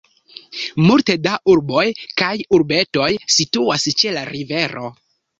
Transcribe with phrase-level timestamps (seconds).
[0.85, 1.83] Multe da urboj
[2.21, 4.89] kaj urbetoj situas ĉe la rivero.